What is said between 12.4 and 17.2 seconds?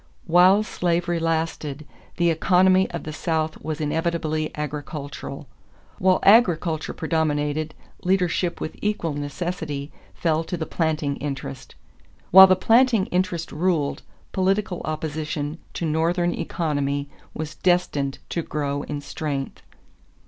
the planting interest ruled, political opposition to Northern economy